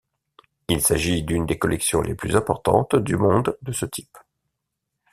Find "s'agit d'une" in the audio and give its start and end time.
0.81-1.45